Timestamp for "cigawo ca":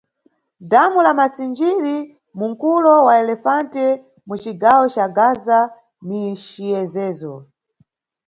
4.41-5.05